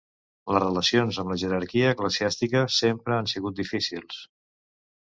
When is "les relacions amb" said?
0.55-1.33